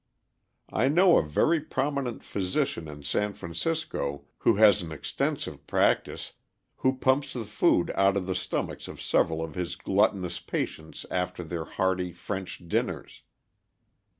I 0.73 0.87
know 0.87 1.19
a 1.19 1.23
very 1.23 1.59
prominent 1.59 2.23
physician 2.23 2.87
in 2.87 3.03
San 3.03 3.33
Francisco, 3.33 4.23
who 4.39 4.55
has 4.55 4.81
an 4.81 4.91
extensive 4.91 5.67
practice, 5.67 6.31
who 6.77 6.97
pumps 6.97 7.33
the 7.33 7.45
food 7.45 7.91
out 7.93 8.17
of 8.17 8.25
the 8.25 8.33
stomachs 8.33 8.87
of 8.87 8.99
several 8.99 9.43
of 9.43 9.53
his 9.53 9.75
gluttonous 9.75 10.39
patients 10.39 11.05
after 11.11 11.43
their 11.43 11.65
hearty 11.65 12.11
French 12.13 12.67
dinners. 12.67 13.21